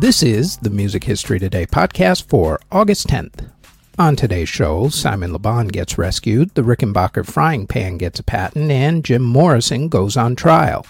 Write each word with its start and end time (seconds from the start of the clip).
This 0.00 0.22
is 0.22 0.58
the 0.58 0.70
Music 0.70 1.02
History 1.02 1.40
Today 1.40 1.66
podcast 1.66 2.28
for 2.28 2.60
August 2.70 3.08
10th. 3.08 3.50
On 3.98 4.14
today's 4.14 4.48
show, 4.48 4.90
Simon 4.90 5.32
Le 5.32 5.40
Bon 5.40 5.66
gets 5.66 5.98
rescued, 5.98 6.54
the 6.54 6.62
Rickenbacker 6.62 7.26
frying 7.26 7.66
pan 7.66 7.98
gets 7.98 8.20
a 8.20 8.22
patent, 8.22 8.70
and 8.70 9.04
Jim 9.04 9.22
Morrison 9.22 9.88
goes 9.88 10.16
on 10.16 10.36
trial. 10.36 10.86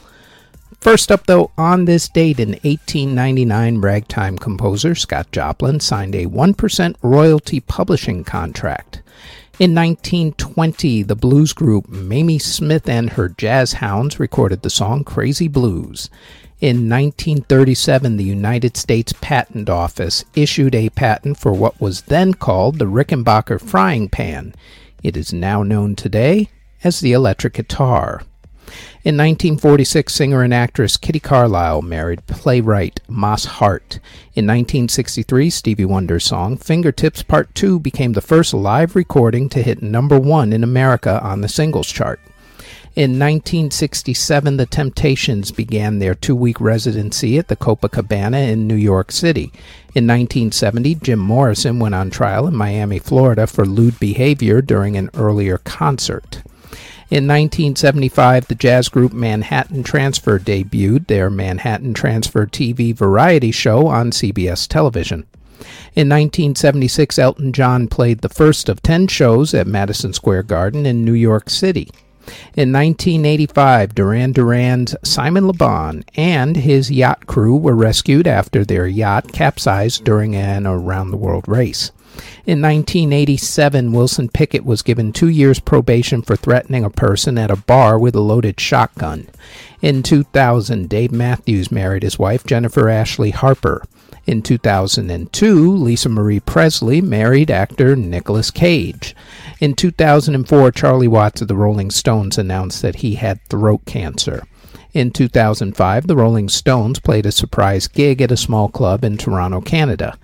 First 0.82 1.10
up, 1.10 1.24
though, 1.24 1.50
on 1.56 1.86
this 1.86 2.06
date 2.10 2.38
in 2.38 2.50
1899, 2.50 3.80
ragtime 3.80 4.36
composer 4.36 4.94
Scott 4.94 5.32
Joplin 5.32 5.80
signed 5.80 6.14
a 6.14 6.26
1% 6.26 6.94
royalty 7.00 7.60
publishing 7.60 8.24
contract. 8.24 9.00
In 9.58 9.74
1920, 9.74 11.02
the 11.02 11.16
blues 11.16 11.54
group 11.54 11.88
Mamie 11.88 12.38
Smith 12.38 12.86
and 12.86 13.08
her 13.08 13.30
Jazz 13.30 13.72
Hounds 13.72 14.20
recorded 14.20 14.60
the 14.60 14.68
song 14.68 15.02
Crazy 15.02 15.48
Blues. 15.48 16.10
In 16.60 16.88
1937, 16.88 18.16
the 18.16 18.24
United 18.24 18.76
States 18.76 19.14
Patent 19.20 19.70
Office 19.70 20.24
issued 20.34 20.74
a 20.74 20.90
patent 20.90 21.38
for 21.38 21.52
what 21.52 21.80
was 21.80 22.02
then 22.02 22.34
called 22.34 22.80
the 22.80 22.86
Rickenbacker 22.86 23.60
frying 23.60 24.08
pan. 24.08 24.56
It 25.00 25.16
is 25.16 25.32
now 25.32 25.62
known 25.62 25.94
today 25.94 26.48
as 26.82 26.98
the 26.98 27.12
electric 27.12 27.52
guitar. 27.52 28.22
In 29.04 29.16
1946, 29.16 30.12
singer 30.12 30.42
and 30.42 30.52
actress 30.52 30.96
Kitty 30.96 31.20
Carlisle 31.20 31.82
married 31.82 32.26
playwright 32.26 33.02
Moss 33.06 33.44
Hart. 33.44 34.00
In 34.34 34.44
1963, 34.44 35.50
Stevie 35.50 35.84
Wonder's 35.84 36.24
song 36.24 36.56
Fingertips 36.56 37.22
Part 37.22 37.54
2 37.54 37.78
became 37.78 38.14
the 38.14 38.20
first 38.20 38.52
live 38.52 38.96
recording 38.96 39.48
to 39.50 39.62
hit 39.62 39.80
number 39.80 40.18
one 40.18 40.52
in 40.52 40.64
America 40.64 41.22
on 41.22 41.40
the 41.40 41.48
singles 41.48 41.86
chart. 41.86 42.18
In 42.98 43.12
1967, 43.12 44.56
the 44.56 44.66
Temptations 44.66 45.52
began 45.52 46.00
their 46.00 46.16
two 46.16 46.34
week 46.34 46.60
residency 46.60 47.38
at 47.38 47.46
the 47.46 47.54
Copacabana 47.54 48.50
in 48.50 48.66
New 48.66 48.74
York 48.74 49.12
City. 49.12 49.52
In 49.94 50.04
1970, 50.08 50.96
Jim 50.96 51.20
Morrison 51.20 51.78
went 51.78 51.94
on 51.94 52.10
trial 52.10 52.48
in 52.48 52.56
Miami, 52.56 52.98
Florida 52.98 53.46
for 53.46 53.64
lewd 53.64 54.00
behavior 54.00 54.60
during 54.60 54.96
an 54.96 55.10
earlier 55.14 55.58
concert. 55.58 56.42
In 57.08 57.28
1975, 57.28 58.48
the 58.48 58.56
jazz 58.56 58.88
group 58.88 59.12
Manhattan 59.12 59.84
Transfer 59.84 60.40
debuted 60.40 61.06
their 61.06 61.30
Manhattan 61.30 61.94
Transfer 61.94 62.46
TV 62.46 62.92
variety 62.92 63.52
show 63.52 63.86
on 63.86 64.10
CBS 64.10 64.66
television. 64.66 65.24
In 65.94 66.08
1976, 66.08 67.16
Elton 67.16 67.52
John 67.52 67.86
played 67.86 68.22
the 68.22 68.28
first 68.28 68.68
of 68.68 68.82
10 68.82 69.06
shows 69.06 69.54
at 69.54 69.68
Madison 69.68 70.12
Square 70.12 70.42
Garden 70.42 70.84
in 70.84 71.04
New 71.04 71.12
York 71.12 71.48
City. 71.48 71.92
In 72.56 72.72
1985, 72.72 73.94
Duran 73.94 74.32
Duran's 74.32 74.94
Simon 75.02 75.46
Le 75.46 75.52
Bon 75.52 76.04
and 76.16 76.56
his 76.56 76.90
yacht 76.90 77.26
crew 77.26 77.56
were 77.56 77.74
rescued 77.74 78.26
after 78.26 78.64
their 78.64 78.86
yacht 78.86 79.32
capsized 79.32 80.04
during 80.04 80.34
an 80.34 80.66
around 80.66 81.10
the 81.10 81.16
world 81.16 81.46
race. 81.46 81.92
In 82.46 82.60
1987, 82.62 83.92
Wilson 83.92 84.28
Pickett 84.28 84.64
was 84.64 84.82
given 84.82 85.12
two 85.12 85.28
years 85.28 85.60
probation 85.60 86.22
for 86.22 86.34
threatening 86.34 86.84
a 86.84 86.90
person 86.90 87.38
at 87.38 87.50
a 87.50 87.56
bar 87.56 87.98
with 87.98 88.14
a 88.16 88.20
loaded 88.20 88.58
shotgun. 88.58 89.28
In 89.82 90.02
2000, 90.02 90.88
Dave 90.88 91.12
Matthews 91.12 91.70
married 91.70 92.02
his 92.02 92.18
wife, 92.18 92.44
Jennifer 92.44 92.88
Ashley 92.88 93.30
Harper. 93.30 93.82
In 94.28 94.42
2002, 94.42 95.72
Lisa 95.74 96.10
Marie 96.10 96.40
Presley 96.40 97.00
married 97.00 97.50
actor 97.50 97.96
Nicolas 97.96 98.50
Cage. 98.50 99.16
In 99.58 99.72
2004, 99.72 100.70
Charlie 100.70 101.08
Watts 101.08 101.40
of 101.40 101.48
the 101.48 101.56
Rolling 101.56 101.90
Stones 101.90 102.36
announced 102.36 102.82
that 102.82 102.96
he 102.96 103.14
had 103.14 103.42
throat 103.44 103.86
cancer. 103.86 104.42
In 104.92 105.12
2005, 105.12 106.06
the 106.06 106.14
Rolling 106.14 106.50
Stones 106.50 107.00
played 107.00 107.24
a 107.24 107.32
surprise 107.32 107.88
gig 107.88 108.20
at 108.20 108.30
a 108.30 108.36
small 108.36 108.68
club 108.68 109.02
in 109.02 109.16
Toronto, 109.16 109.62
Canada. 109.62 110.18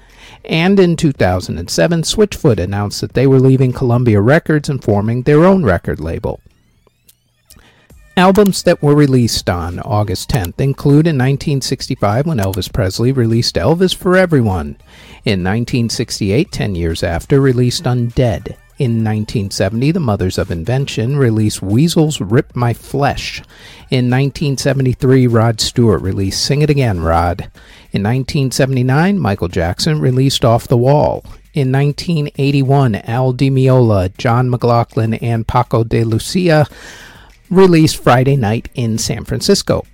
And 0.45 0.79
in 0.79 0.97
2007, 0.97 2.03
Switchfoot 2.03 2.59
announced 2.59 3.01
that 3.01 3.15
they 3.15 3.27
were 3.27 3.41
leaving 3.41 3.73
Columbia 3.73 4.21
Records 4.21 4.69
and 4.69 4.85
forming 4.85 5.23
their 5.23 5.47
own 5.47 5.65
record 5.65 5.99
label. 5.99 6.41
Albums 8.17 8.63
that 8.63 8.81
were 8.81 8.95
released 8.95 9.51
on 9.51 9.81
August 9.81 10.31
10th 10.31 10.61
include 10.61 11.09
in 11.09 11.19
1965 11.19 12.27
when 12.27 12.39
Elvis 12.39 12.73
Presley 12.73 13.11
released 13.11 13.57
Elvis 13.57 13.93
for 13.93 14.17
Everyone. 14.17 14.77
In 15.25 15.43
1968, 15.43 16.53
10 16.53 16.75
years 16.77 17.03
after, 17.03 17.41
released 17.41 17.83
Undead. 17.83 18.55
In 18.79 19.03
1970, 19.03 19.91
the 19.91 19.99
Mothers 19.99 20.39
of 20.39 20.53
Invention 20.53 21.17
released 21.17 21.61
Weasels 21.61 22.21
Rip 22.21 22.55
My 22.55 22.73
Flesh. 22.73 23.41
In 23.91 24.09
1973, 24.09 25.27
Rod 25.27 25.61
Stewart 25.61 26.01
released 26.01 26.45
Sing 26.45 26.63
It 26.63 26.71
Again, 26.71 27.01
Rod. 27.01 27.41
In 27.91 28.05
1979, 28.05 29.19
Michael 29.19 29.49
Jackson 29.49 30.01
released 30.01 30.45
Off 30.45 30.69
the 30.69 30.79
Wall. 30.79 31.25
In 31.53 31.73
1981, 31.73 32.95
Al 32.95 33.33
Di 33.33 33.51
Meola, 33.51 34.17
John 34.17 34.49
McLaughlin, 34.49 35.15
and 35.15 35.49
Paco 35.49 35.83
de 35.83 36.05
Lucia 36.05 36.69
released 37.51 38.03
Friday 38.03 38.37
Night 38.37 38.69
in 38.75 38.99
San 38.99 39.25
Francisco. 39.25 39.85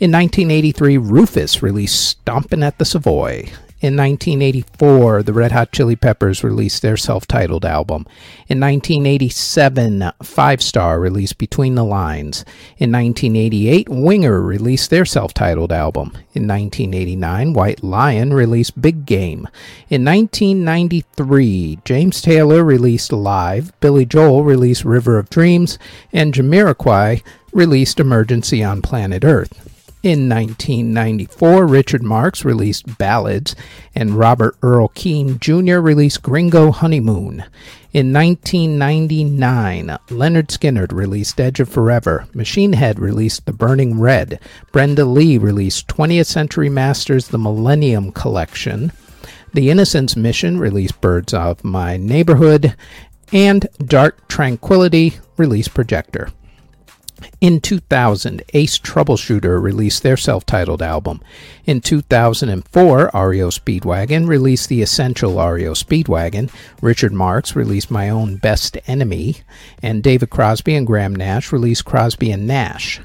In 0.00 0.12
1983, 0.12 0.96
Rufus 0.96 1.62
released 1.62 2.00
Stompin' 2.24 2.62
at 2.62 2.78
the 2.78 2.84
Savoy. 2.84 3.50
In 3.80 3.94
1984, 3.94 5.22
the 5.22 5.32
Red 5.32 5.52
Hot 5.52 5.70
Chili 5.70 5.94
Peppers 5.94 6.42
released 6.42 6.82
their 6.82 6.96
self 6.96 7.28
titled 7.28 7.64
album. 7.64 8.08
In 8.48 8.58
1987, 8.58 10.10
Five 10.20 10.60
Star 10.60 10.98
released 10.98 11.38
Between 11.38 11.76
the 11.76 11.84
Lines. 11.84 12.44
In 12.78 12.90
1988, 12.90 13.88
Winger 13.88 14.42
released 14.42 14.90
their 14.90 15.04
self 15.04 15.32
titled 15.32 15.70
album. 15.70 16.08
In 16.34 16.48
1989, 16.48 17.52
White 17.52 17.84
Lion 17.84 18.34
released 18.34 18.82
Big 18.82 19.06
Game. 19.06 19.46
In 19.88 20.04
1993, 20.04 21.78
James 21.84 22.20
Taylor 22.20 22.64
released 22.64 23.12
Live, 23.12 23.72
Billy 23.78 24.04
Joel 24.04 24.42
released 24.42 24.84
River 24.84 25.18
of 25.18 25.30
Dreams, 25.30 25.78
and 26.12 26.34
Jamiroquai 26.34 27.22
released 27.52 28.00
Emergency 28.00 28.64
on 28.64 28.82
Planet 28.82 29.24
Earth. 29.24 29.77
In 30.00 30.28
1994, 30.28 31.66
Richard 31.66 32.04
Marx 32.04 32.44
released 32.44 32.98
Ballads, 32.98 33.56
and 33.96 34.16
Robert 34.16 34.56
Earl 34.62 34.88
Keen 34.88 35.40
Jr. 35.40 35.78
released 35.78 36.22
Gringo 36.22 36.70
Honeymoon. 36.70 37.44
In 37.92 38.12
1999, 38.12 39.86
Lynyrd 40.06 40.46
Skynyrd 40.48 40.92
released 40.92 41.40
Edge 41.40 41.58
of 41.58 41.68
Forever. 41.68 42.28
Machine 42.32 42.74
Head 42.74 43.00
released 43.00 43.44
The 43.44 43.52
Burning 43.52 43.98
Red. 43.98 44.38
Brenda 44.70 45.04
Lee 45.04 45.36
released 45.36 45.88
20th 45.88 46.26
Century 46.26 46.68
Masters 46.68 47.28
The 47.28 47.38
Millennium 47.38 48.12
Collection. 48.12 48.92
The 49.52 49.68
Innocence 49.68 50.14
Mission 50.14 50.58
released 50.58 51.00
Birds 51.00 51.34
of 51.34 51.64
My 51.64 51.96
Neighborhood. 51.96 52.76
And 53.32 53.66
Dark 53.84 54.28
Tranquillity 54.28 55.14
released 55.36 55.74
Projector. 55.74 56.30
In 57.40 57.60
2000, 57.60 58.42
Ace 58.54 58.78
Troubleshooter 58.78 59.62
released 59.62 60.02
their 60.02 60.16
self 60.16 60.44
titled 60.44 60.82
album. 60.82 61.20
In 61.66 61.80
2004, 61.80 63.10
REO 63.14 63.50
Speedwagon 63.50 64.26
released 64.26 64.68
the 64.68 64.82
Essential 64.82 65.34
REO 65.34 65.72
Speedwagon. 65.72 66.50
Richard 66.82 67.12
Marx 67.12 67.54
released 67.54 67.90
My 67.90 68.08
Own 68.08 68.36
Best 68.36 68.76
Enemy. 68.86 69.36
And 69.82 70.02
David 70.02 70.30
Crosby 70.30 70.74
and 70.74 70.86
Graham 70.86 71.14
Nash 71.14 71.52
released 71.52 71.84
Crosby 71.84 72.30
and 72.30 72.46
Nash. 72.46 73.00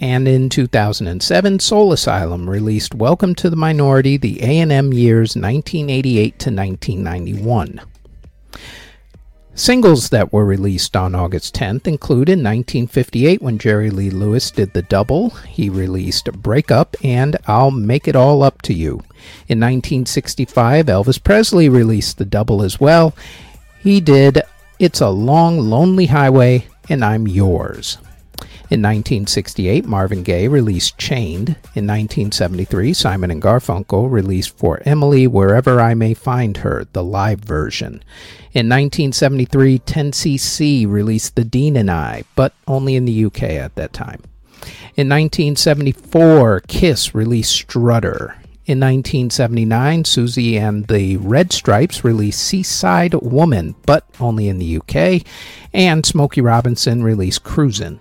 And 0.00 0.26
in 0.26 0.48
2007, 0.48 1.60
Soul 1.60 1.92
Asylum 1.92 2.50
released 2.50 2.94
Welcome 2.94 3.34
to 3.36 3.48
the 3.48 3.56
Minority, 3.56 4.16
the 4.16 4.42
A&M 4.42 4.92
years 4.92 5.36
1988 5.36 6.38
to 6.40 6.50
1991. 6.50 7.80
Singles 9.56 10.08
that 10.08 10.32
were 10.32 10.44
released 10.44 10.96
on 10.96 11.14
August 11.14 11.54
10th 11.54 11.86
include 11.86 12.28
in 12.28 12.40
1958 12.40 13.40
when 13.40 13.56
Jerry 13.56 13.88
Lee 13.88 14.10
Lewis 14.10 14.50
did 14.50 14.72
the 14.72 14.82
double, 14.82 15.30
he 15.30 15.70
released 15.70 16.32
Break 16.32 16.72
Up 16.72 16.96
and 17.04 17.36
I'll 17.46 17.70
Make 17.70 18.08
It 18.08 18.16
All 18.16 18.42
Up 18.42 18.62
to 18.62 18.74
You. 18.74 18.94
In 19.46 19.60
1965, 19.60 20.86
Elvis 20.86 21.22
Presley 21.22 21.68
released 21.68 22.18
the 22.18 22.24
double 22.24 22.62
as 22.62 22.80
well. 22.80 23.14
He 23.78 24.00
did 24.00 24.42
It's 24.80 25.00
a 25.00 25.08
Long, 25.10 25.60
Lonely 25.60 26.06
Highway 26.06 26.66
and 26.88 27.04
I'm 27.04 27.28
Yours. 27.28 27.98
In 28.74 28.82
1968, 28.82 29.84
Marvin 29.84 30.24
Gaye 30.24 30.48
released 30.48 30.98
Chained. 30.98 31.50
In 31.76 31.86
1973, 31.86 32.92
Simon 32.92 33.30
and 33.30 33.40
Garfunkel 33.40 34.10
released 34.10 34.58
For 34.58 34.82
Emily 34.84 35.28
Wherever 35.28 35.80
I 35.80 35.94
May 35.94 36.12
Find 36.12 36.56
Her, 36.56 36.84
the 36.92 37.04
live 37.04 37.38
version. 37.38 38.02
In 38.52 38.68
1973, 38.68 39.78
10cc 39.78 40.88
released 40.88 41.36
The 41.36 41.44
Dean 41.44 41.76
and 41.76 41.88
I, 41.88 42.24
but 42.34 42.52
only 42.66 42.96
in 42.96 43.04
the 43.04 43.26
UK 43.26 43.44
at 43.44 43.76
that 43.76 43.92
time. 43.92 44.24
In 44.96 45.08
1974, 45.08 46.62
Kiss 46.66 47.14
released 47.14 47.52
Strutter. 47.52 48.34
In 48.66 48.80
1979, 48.80 50.04
Suzy 50.04 50.58
and 50.58 50.88
the 50.88 51.16
Red 51.18 51.52
Stripes 51.52 52.02
released 52.02 52.40
Seaside 52.40 53.14
Woman, 53.14 53.76
but 53.86 54.04
only 54.18 54.48
in 54.48 54.58
the 54.58 54.78
UK, 54.78 55.24
and 55.72 56.04
Smokey 56.04 56.40
Robinson 56.40 57.04
released 57.04 57.44
Cruisin'. 57.44 58.00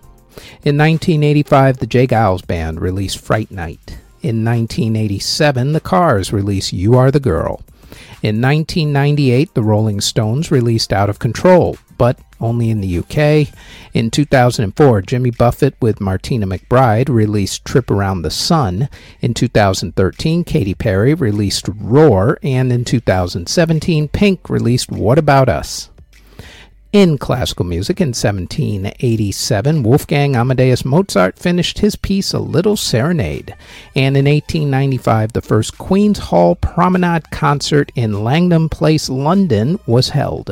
In 0.63 0.77
1985, 0.77 1.77
the 1.77 1.87
J. 1.87 2.07
Geils 2.07 2.45
Band 2.45 2.81
released 2.81 3.19
Fright 3.19 3.51
Night. 3.51 3.99
In 4.21 4.45
1987, 4.45 5.73
The 5.73 5.79
Cars 5.81 6.31
released 6.31 6.71
You 6.71 6.95
Are 6.95 7.11
the 7.11 7.19
Girl. 7.19 7.61
In 8.21 8.41
1998, 8.41 9.53
the 9.53 9.63
Rolling 9.63 9.99
Stones 9.99 10.49
released 10.49 10.93
Out 10.93 11.09
of 11.09 11.19
Control, 11.19 11.77
but 11.97 12.17
only 12.39 12.69
in 12.69 12.81
the 12.81 12.99
UK. 12.99 13.53
In 13.93 14.09
2004, 14.09 15.01
Jimmy 15.01 15.29
Buffett 15.31 15.75
with 15.81 15.99
Martina 16.01 16.47
McBride 16.47 17.09
released 17.09 17.65
Trip 17.65 17.91
Around 17.91 18.21
the 18.21 18.31
Sun. 18.31 18.89
In 19.19 19.33
2013, 19.33 20.43
Katy 20.43 20.73
Perry 20.73 21.13
released 21.13 21.67
Roar, 21.67 22.39
and 22.41 22.71
in 22.71 22.85
2017, 22.85 24.07
Pink 24.07 24.49
released 24.49 24.91
What 24.91 25.17
About 25.17 25.49
Us? 25.49 25.89
In 26.93 27.17
classical 27.17 27.65
music 27.65 27.99
in 27.99 28.09
1787, 28.09 29.81
Wolfgang 29.81 30.35
Amadeus 30.35 30.85
Mozart 30.85 31.39
finished 31.39 31.79
his 31.79 31.95
piece 31.95 32.33
A 32.33 32.39
Little 32.39 32.77
Serenade, 32.77 33.55
and 33.95 34.15
in 34.15 34.25
1895, 34.25 35.33
the 35.33 35.41
first 35.41 35.79
Queen's 35.79 36.19
Hall 36.19 36.53
Promenade 36.53 37.31
concert 37.31 37.91
in 37.95 38.23
Langham 38.23 38.69
Place, 38.69 39.09
London 39.09 39.79
was 39.87 40.09
held. 40.09 40.51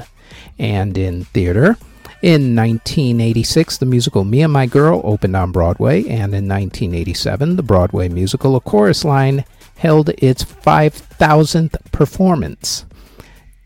And 0.58 0.98
in 0.98 1.26
theater, 1.26 1.78
in 2.24 2.56
1986, 2.56 3.78
the 3.78 3.86
musical 3.86 4.24
Me 4.24 4.42
and 4.42 4.52
My 4.52 4.66
Girl 4.66 5.00
opened 5.04 5.36
on 5.36 5.52
Broadway, 5.52 6.00
and 6.00 6.34
in 6.34 6.48
1987, 6.48 7.56
the 7.56 7.62
Broadway 7.62 8.10
musical 8.10 8.56
A 8.56 8.60
Chorus 8.62 9.06
Line 9.06 9.46
held 9.76 10.10
its 10.18 10.44
5,000th 10.44 11.76
performance. 11.92 12.86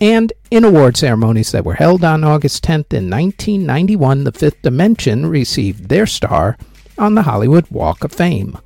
And 0.02 0.34
in 0.52 0.66
award 0.66 0.98
ceremonies 0.98 1.52
that 1.52 1.64
were 1.64 1.76
held 1.76 2.04
on 2.04 2.24
August 2.24 2.64
10th 2.66 2.94
in 2.94 3.10
1991, 3.10 4.26
The 4.26 4.32
Fifth 4.34 4.62
Dimension 4.62 5.26
received 5.26 5.88
their 5.88 6.06
star 6.06 6.58
on 6.98 7.16
the 7.16 7.24
Hollywood 7.24 7.66
Walk 7.70 8.04
of 8.04 8.12
Fame. 8.12 8.58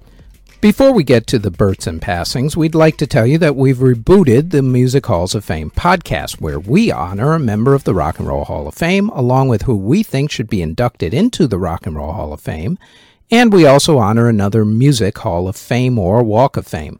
Before 0.61 0.91
we 0.91 1.05
get 1.05 1.25
to 1.27 1.39
the 1.39 1.51
births 1.51 1.87
and 1.87 2.01
passings, 2.01 2.57
we'd 2.57 2.75
like 2.75 2.97
to 2.97 3.07
tell 3.07 3.25
you 3.25 3.37
that 3.37 3.55
we've 3.55 3.77
rebooted 3.77 4.49
the 4.49 4.61
Music 4.61 5.05
Halls 5.05 5.33
of 5.33 5.45
Fame 5.45 5.71
podcast, 5.71 6.41
where 6.41 6.59
we 6.59 6.91
honor 6.91 7.33
a 7.33 7.39
member 7.39 7.73
of 7.73 7.85
the 7.85 7.93
Rock 7.93 8.19
and 8.19 8.27
Roll 8.27 8.43
Hall 8.43 8.67
of 8.67 8.73
Fame, 8.73 9.07
along 9.09 9.47
with 9.47 9.61
who 9.61 9.77
we 9.77 10.03
think 10.03 10.31
should 10.31 10.49
be 10.49 10.61
inducted 10.61 11.13
into 11.13 11.47
the 11.47 11.57
Rock 11.57 11.87
and 11.87 11.95
Roll 11.95 12.11
Hall 12.11 12.33
of 12.33 12.41
Fame, 12.41 12.77
and 13.31 13.53
we 13.53 13.65
also 13.65 13.99
honor 13.99 14.27
another 14.27 14.65
Music 14.65 15.19
Hall 15.19 15.47
of 15.47 15.55
Fame 15.55 15.97
or 15.97 16.23
Walk 16.23 16.57
of 16.57 16.67
Fame. 16.67 16.99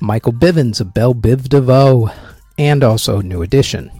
Michael 0.00 0.32
Bivins 0.32 0.80
of 0.80 0.94
Bell 0.94 1.14
Biv 1.14 1.48
DeVoe, 1.48 2.10
and 2.58 2.82
also 2.82 3.20
New 3.20 3.42
Edition. 3.42 3.90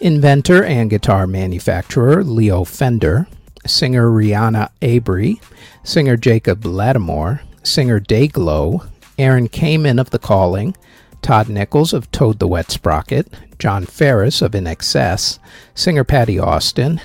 Inventor 0.00 0.64
and 0.64 0.90
guitar 0.90 1.26
manufacturer 1.26 2.22
Leo 2.22 2.64
Fender, 2.64 3.26
singer 3.66 4.08
Rihanna 4.08 4.70
Avery, 4.82 5.40
singer 5.82 6.16
Jacob 6.16 6.62
Latimore, 6.62 7.40
singer 7.62 8.00
Dayglow, 8.00 8.88
Aaron 9.18 9.48
Kamin 9.48 10.00
of 10.00 10.10
The 10.10 10.18
Calling, 10.18 10.76
Todd 11.22 11.48
Nichols 11.48 11.92
of 11.92 12.10
Toad 12.12 12.38
the 12.38 12.46
Wet 12.46 12.70
Sprocket, 12.70 13.26
Jon 13.58 13.84
Farriss 13.84 14.40
of 14.40 14.52
INXS, 14.52 15.38
singer 15.74 16.04
Patti 16.04 16.38
Austin, 16.38 17.00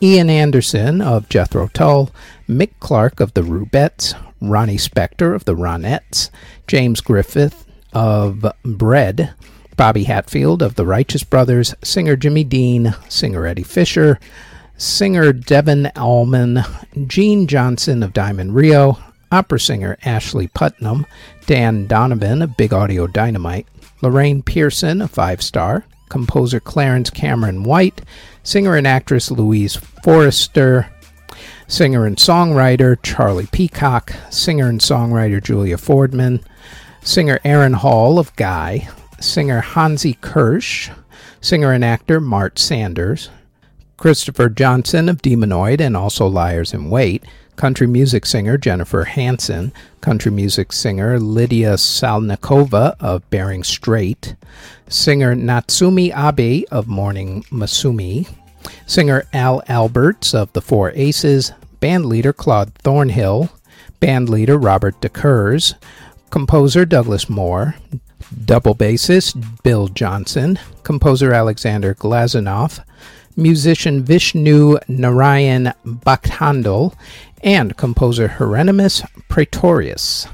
Ian 0.00 0.30
Anderson 0.30 1.00
of 1.00 1.28
Jethro 1.28 1.68
Tull, 1.68 2.10
Mick 2.48 2.70
Clarke 2.78 3.18
of 3.18 3.34
the 3.34 3.42
Rubettes, 3.42 4.14
Ronnie 4.40 4.76
Spector 4.76 5.34
of 5.34 5.44
the 5.44 5.54
Ronettes, 5.54 6.30
James 6.66 7.00
Griffin 7.00 7.52
of 7.92 8.44
Bread, 8.64 9.34
Bobby 9.76 10.04
Hatfield 10.04 10.62
of 10.62 10.74
the 10.74 10.86
Righteous 10.86 11.24
Brothers, 11.24 11.74
singer 11.82 12.16
Jimmy 12.16 12.44
Dean, 12.44 12.94
singer 13.08 13.46
Eddie 13.46 13.62
Fisher, 13.62 14.18
singer 14.76 15.32
Devon 15.32 15.86
Allman, 15.96 16.64
Gene 17.06 17.46
Johnson 17.46 18.02
of 18.02 18.12
Diamond 18.12 18.54
Rio, 18.54 18.98
opera 19.30 19.60
singer 19.60 19.98
Ashley 20.04 20.48
Putnam, 20.48 21.06
Dan 21.46 21.86
Donovan 21.86 22.42
of 22.42 22.56
Big 22.56 22.72
Audio 22.72 23.06
Dynamite, 23.06 23.66
Lorraine 24.02 24.42
Pearson 24.42 25.02
of 25.02 25.10
Five 25.10 25.42
Star, 25.42 25.84
composer 26.08 26.60
Clarence 26.60 27.10
Cameron 27.10 27.64
White, 27.64 28.00
singer 28.42 28.76
and 28.76 28.86
actress 28.86 29.30
Louise 29.30 29.76
Forrester, 29.76 30.90
singer 31.68 32.06
and 32.06 32.16
songwriter 32.16 32.96
Charlie 33.02 33.46
Peacock, 33.52 34.14
singer 34.30 34.68
and 34.68 34.80
songwriter 34.80 35.40
Julia 35.40 35.76
Fordham, 35.76 36.40
singer 37.02 37.38
Aaron 37.44 37.74
Hall 37.74 38.18
of 38.18 38.34
Guy, 38.36 38.88
singer 39.20 39.60
Hansi 39.60 40.14
Kürsch, 40.14 40.90
singer 41.42 41.72
and 41.72 41.84
actor 41.84 42.20
Mart 42.20 42.58
Sanders, 42.58 43.28
Christopher 43.98 44.48
Johnson 44.48 45.10
of 45.10 45.20
Demonoid 45.20 45.80
and 45.80 45.94
also 45.94 46.26
Liars 46.26 46.72
in 46.72 46.88
Wait, 46.88 47.24
country 47.56 47.86
music 47.86 48.24
singer 48.24 48.56
Jennifer 48.56 49.04
Hanson, 49.04 49.70
country 50.00 50.32
music 50.32 50.72
singer 50.72 51.20
Lydia 51.20 51.74
Salnikova 51.74 52.96
of 52.98 53.28
Bering 53.28 53.62
Strait, 53.62 54.36
singer 54.88 55.34
Natsumi 55.34 56.16
Abe 56.16 56.64
of 56.70 56.88
Morning 56.88 57.42
Musume, 57.50 58.26
singer 58.86 59.24
Al 59.32 59.62
Alberts 59.68 60.34
of 60.34 60.52
The 60.52 60.60
Four 60.60 60.92
Aces, 60.94 61.52
bandleader 61.80 62.36
Claude 62.36 62.74
Thornhill, 62.74 63.50
bandleader 64.00 64.62
Robert 64.62 65.00
DeCurs, 65.00 65.74
composer 66.30 66.84
Douglas 66.84 67.28
Moore, 67.28 67.74
double 68.44 68.74
bassist 68.74 69.62
Bill 69.62 69.88
Johnson, 69.88 70.58
composer 70.82 71.32
Alexander 71.32 71.94
Glazunov, 71.94 72.84
musician 73.36 74.02
Vishnu 74.04 74.78
Narayan 74.88 75.72
Bhatkhande, 75.84 76.94
and 77.42 77.76
composer 77.76 78.28
Hieronymus 78.28 79.02
Praetorius. 79.28 80.26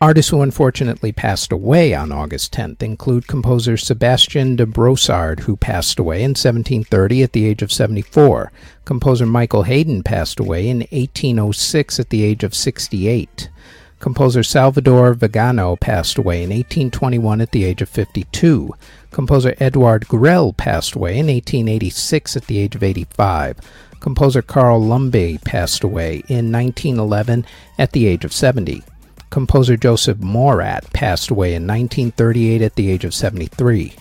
Artists 0.00 0.30
who 0.30 0.42
unfortunately 0.42 1.10
passed 1.10 1.50
away 1.50 1.92
on 1.92 2.12
August 2.12 2.52
10th 2.54 2.84
include 2.84 3.26
composer 3.26 3.76
Sebastian 3.76 4.54
de 4.54 4.64
Brossard, 4.64 5.40
who 5.40 5.56
passed 5.56 5.98
away 5.98 6.18
in 6.18 6.30
1730 6.30 7.24
at 7.24 7.32
the 7.32 7.44
age 7.44 7.62
of 7.62 7.72
74. 7.72 8.52
Composer 8.84 9.26
Michael 9.26 9.64
Haydn 9.64 10.04
passed 10.04 10.38
away 10.38 10.68
in 10.68 10.86
1806 10.92 11.98
at 11.98 12.10
the 12.10 12.22
age 12.22 12.44
of 12.44 12.54
68. 12.54 13.50
Composer 13.98 14.44
Salvador 14.44 15.14
Vigano 15.14 15.74
passed 15.74 16.16
away 16.16 16.44
in 16.44 16.50
1821 16.50 17.40
at 17.40 17.50
the 17.50 17.64
age 17.64 17.82
of 17.82 17.88
52. 17.88 18.72
Composer 19.10 19.56
Edouard 19.58 20.06
Grell 20.06 20.52
passed 20.52 20.94
away 20.94 21.18
in 21.18 21.26
1886 21.26 22.36
at 22.36 22.46
the 22.46 22.58
age 22.58 22.76
of 22.76 22.84
85. 22.84 23.58
Composer 23.98 24.42
Carl 24.42 24.80
Lumbye 24.80 25.42
passed 25.44 25.82
away 25.82 26.22
in 26.28 26.52
1911 26.52 27.44
at 27.76 27.90
the 27.90 28.06
age 28.06 28.24
of 28.24 28.32
70. 28.32 28.84
Composer 29.30 29.76
Joseph 29.76 30.18
Morat 30.18 30.90
passed 30.92 31.30
away 31.30 31.54
in 31.54 31.66
1938 31.66 32.62
at 32.62 32.74
the 32.76 32.90
age 32.90 33.04
of 33.04 33.14
73. 33.14 33.94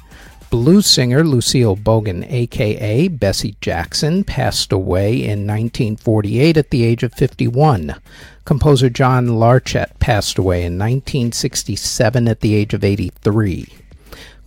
Blues 0.50 0.86
singer 0.86 1.26
Lucille 1.26 1.76
Bogan, 1.76 2.26
aka 2.32 3.10
Bessie 3.10 3.58
Jackson, 3.60 4.24
passed 4.24 4.72
away 4.72 5.16
in 5.16 5.46
1948 5.46 6.56
at 6.56 6.70
the 6.70 6.86
age 6.86 7.04
of 7.04 7.14
51. 7.14 7.96
Composer 8.46 8.90
John 8.90 9.40
Larchet 9.40 10.00
passed 10.00 10.38
away 10.38 10.60
in 10.60 10.78
1967 10.78 12.30
at 12.30 12.40
the 12.40 12.56
age 12.56 12.74
of 12.74 12.86
83. 12.86 13.68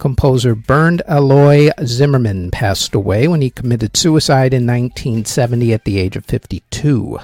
Composer 0.01 0.55
Bernd 0.55 1.03
Aloy 1.07 1.71
Zimmermann 1.85 2.51
passed 2.51 2.95
away 2.95 3.29
when 3.29 3.43
he 3.43 3.51
committed 3.51 3.99
suicide 3.99 4.55
in 4.55 4.67
1970 4.67 5.75
at 5.75 5.85
the 5.85 5.99
age 5.99 6.17
of 6.17 6.25
52. 6.25 7.19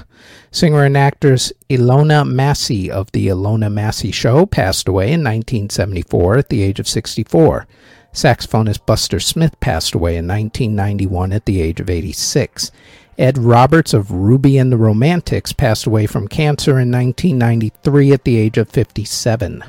Singer 0.51 0.83
and 0.83 0.95
actress 0.95 1.51
Ilona 1.71 2.23
Massey 2.23 2.91
of 2.91 3.11
The 3.13 3.29
Ilona 3.29 3.73
Massey 3.73 4.11
Show 4.11 4.45
passed 4.45 4.87
away 4.87 5.05
in 5.05 5.23
1974 5.23 6.37
at 6.37 6.49
the 6.49 6.61
age 6.61 6.79
of 6.79 6.87
64. 6.87 7.65
Saxophonist 8.13 8.85
Buster 8.85 9.19
Smith 9.19 9.59
passed 9.59 9.95
away 9.95 10.15
in 10.15 10.27
1991 10.27 11.33
at 11.33 11.45
the 11.45 11.59
age 11.59 11.79
of 11.79 11.89
86. 11.89 12.71
Ed 13.17 13.39
Roberts 13.39 13.95
of 13.95 14.11
Ruby 14.11 14.59
and 14.59 14.71
the 14.71 14.77
Romantics 14.77 15.51
passed 15.51 15.87
away 15.87 16.05
from 16.05 16.27
cancer 16.27 16.73
in 16.73 16.91
1993 16.91 18.11
at 18.11 18.23
the 18.23 18.37
age 18.37 18.59
of 18.59 18.69
57. 18.69 19.63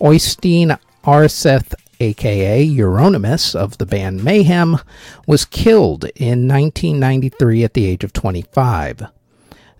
Oystein 0.00 0.78
Aarseth 1.04 1.74
aka 2.00 2.66
Euronymous 2.66 3.54
of 3.54 3.78
the 3.78 3.86
band 3.86 4.24
Mayhem, 4.24 4.78
was 5.26 5.44
killed 5.44 6.04
in 6.16 6.48
1993 6.48 7.64
at 7.64 7.74
the 7.74 7.86
age 7.86 8.02
of 8.02 8.12
25. 8.12 9.06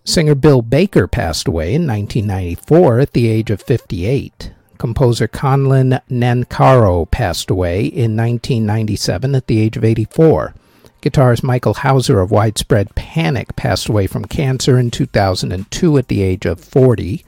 Singer 0.05 0.35
Bill 0.35 0.63
Baker 0.63 1.07
passed 1.07 1.49
away 1.49 1.75
in 1.75 1.87
1994 1.87 3.01
at 3.01 3.13
the 3.13 3.29
age 3.29 3.51
of 3.51 3.63
58. 3.63 4.53
Composer 4.79 5.29
Conlon 5.29 6.01
Nancarrow 6.11 7.11
passed 7.11 7.51
away 7.51 7.85
in 7.85 8.17
1997 8.17 9.35
at 9.35 9.47
the 9.47 9.61
age 9.61 9.77
of 9.77 9.85
84. 9.85 10.55
Guitarist 11.03 11.43
Michael 11.43 11.75
Houser 11.75 12.21
of 12.21 12.31
Widespread 12.31 12.95
Panic 12.95 13.57
passed 13.57 13.89
away 13.89 14.07
from 14.07 14.25
cancer 14.25 14.79
in 14.79 14.91
2002 14.91 15.99
at 15.99 16.09
the 16.09 16.23
age 16.23 16.45
of 16.45 16.61
40. 16.61 17.25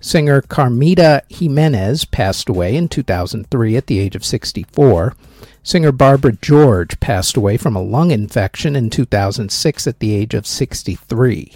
Singer 0.00 0.42
Carmita 0.42 1.22
Jimenez 1.28 2.04
passed 2.04 2.48
away 2.48 2.76
in 2.76 2.88
2003 2.88 3.76
at 3.76 3.86
the 3.86 3.98
age 3.98 4.14
of 4.14 4.24
64. 4.24 5.14
Singer 5.62 5.92
Barbara 5.92 6.32
George 6.40 7.00
passed 7.00 7.36
away 7.36 7.56
from 7.56 7.74
a 7.74 7.82
lung 7.82 8.10
infection 8.10 8.76
in 8.76 8.88
2006 8.88 9.86
at 9.86 9.98
the 9.98 10.14
age 10.14 10.32
of 10.34 10.46
63. 10.46 11.52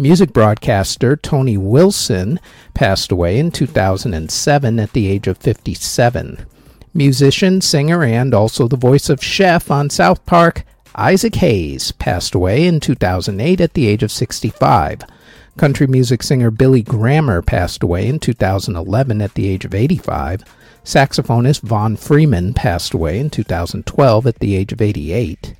Music 0.00 0.32
broadcaster 0.32 1.16
Tony 1.16 1.56
Wilson 1.56 2.38
passed 2.72 3.10
away 3.10 3.36
in 3.36 3.50
2007 3.50 4.78
at 4.78 4.92
the 4.92 5.08
age 5.08 5.26
of 5.26 5.38
57. 5.38 6.46
Musician, 6.94 7.60
singer, 7.60 8.04
and 8.04 8.32
also 8.32 8.68
the 8.68 8.76
voice 8.76 9.08
of 9.08 9.22
Chef 9.22 9.72
on 9.72 9.90
South 9.90 10.24
Park, 10.24 10.64
Isaac 10.94 11.34
Hayes 11.36 11.92
passed 11.92 12.34
away 12.34 12.66
in 12.66 12.78
2008 12.80 13.60
at 13.60 13.74
the 13.74 13.88
age 13.88 14.02
of 14.02 14.12
65. 14.12 15.02
Country 15.58 15.88
music 15.88 16.22
singer 16.22 16.52
Billy 16.52 16.82
Grammer 16.82 17.42
passed 17.42 17.82
away 17.82 18.06
in 18.06 18.20
2011 18.20 19.20
at 19.20 19.34
the 19.34 19.48
age 19.48 19.64
of 19.64 19.74
85. 19.74 20.44
Saxophonist 20.84 21.62
Von 21.62 21.96
Freeman 21.96 22.54
passed 22.54 22.94
away 22.94 23.18
in 23.18 23.28
2012 23.28 24.26
at 24.28 24.38
the 24.38 24.54
age 24.54 24.72
of 24.72 24.80
88. 24.80 25.56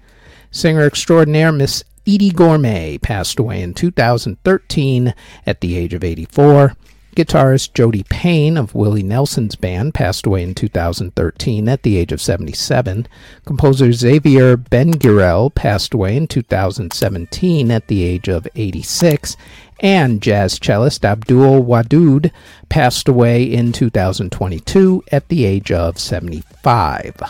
Singer 0.53 0.87
extraordinaire 0.87 1.51
Miss 1.51 1.83
Eydie 2.07 2.31
Gormé 2.31 3.03
passed 3.03 3.41
away 3.41 3.61
in 3.61 3.75
2013 3.75 5.15
at 5.45 5.61
the 5.61 5.77
age 5.77 5.93
of 5.93 6.05
84. 6.05 6.77
Guitarist 7.19 7.75
Jody 7.75 8.05
Payne 8.05 8.57
of 8.57 8.77
Willie 8.77 9.03
Nelson's 9.03 9.57
band 9.57 9.93
passed 9.93 10.25
away 10.25 10.45
in 10.45 10.55
2013 10.55 11.69
at 11.69 11.83
the 11.83 11.97
age 11.97 12.13
of 12.13 12.21
77. 12.21 13.09
Composer 13.45 13.93
Xavier 13.93 14.57
Benguerel 14.57 15.53
passed 15.53 15.93
away 15.93 16.17
in 16.17 16.29
2017 16.29 17.73
at 17.73 17.89
the 17.89 18.05
age 18.05 18.29
of 18.29 18.47
86. 18.55 19.37
And 19.81 20.21
jazz 20.21 20.59
cellist 20.59 21.05
Abdul 21.05 21.65
Wadud 21.65 22.33
passed 22.69 23.09
away 23.09 23.45
in 23.45 23.73
2022 23.73 25.05
at 25.13 25.29
the 25.29 25.45
age 25.45 25.71
of 25.71 25.99
75. 25.99 27.23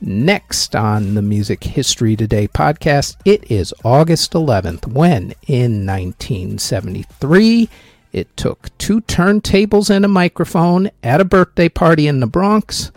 Next 0.00 0.74
on 0.74 1.14
the 1.14 1.22
Music 1.22 1.62
History 1.62 2.16
Today 2.16 2.48
podcast, 2.48 3.16
it 3.24 3.48
is 3.48 3.72
August 3.84 4.32
11th 4.32 4.88
when, 4.88 5.32
in 5.46 5.86
1973, 5.86 7.68
it 8.12 8.36
took 8.36 8.76
two 8.78 9.00
turntables 9.02 9.90
and 9.90 10.04
a 10.04 10.08
microphone 10.08 10.90
at 11.04 11.20
a 11.20 11.24
birthday 11.24 11.68
party 11.68 12.08
in 12.08 12.18
the 12.18 12.26
Bronx, 12.26 12.90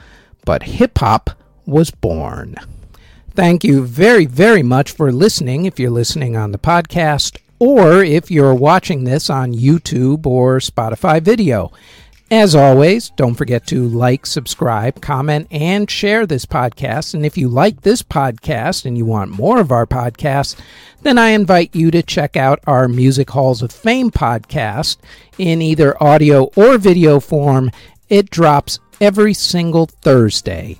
but 0.45 0.63
hip 0.63 0.97
hop 0.97 1.29
was 1.67 1.91
born. 1.91 2.55
Thank 3.35 3.63
you 3.63 3.85
very, 3.85 4.25
very 4.25 4.63
much 4.63 4.91
for 4.91 5.11
listening 5.11 5.65
if 5.65 5.79
you're 5.79 5.91
listening 5.91 6.35
on 6.35 6.53
the 6.53 6.57
podcast 6.57 7.37
or 7.65 8.03
if 8.03 8.29
you're 8.29 8.53
watching 8.53 9.03
this 9.05 9.27
on 9.27 9.51
YouTube 9.51 10.27
or 10.27 10.59
Spotify 10.59 11.19
video. 11.19 11.71
As 12.29 12.53
always, 12.53 13.09
don't 13.11 13.33
forget 13.33 13.65
to 13.67 13.87
like, 13.87 14.27
subscribe, 14.27 15.01
comment, 15.01 15.47
and 15.49 15.89
share 15.89 16.27
this 16.27 16.45
podcast. 16.45 17.15
And 17.15 17.25
if 17.25 17.39
you 17.39 17.47
like 17.47 17.81
this 17.81 18.03
podcast 18.03 18.85
and 18.85 18.95
you 18.95 19.05
want 19.05 19.31
more 19.31 19.59
of 19.59 19.71
our 19.71 19.87
podcasts, 19.87 20.55
then 21.01 21.17
I 21.17 21.29
invite 21.29 21.75
you 21.75 21.89
to 21.89 22.03
check 22.03 22.37
out 22.37 22.59
our 22.67 22.87
Music 22.87 23.31
Halls 23.31 23.63
of 23.63 23.71
Fame 23.71 24.11
podcast 24.11 24.97
in 25.39 25.59
either 25.63 26.01
audio 26.01 26.51
or 26.55 26.77
video 26.77 27.19
form. 27.19 27.71
It 28.09 28.29
drops 28.29 28.79
every 29.01 29.33
single 29.33 29.87
Thursday. 29.87 30.79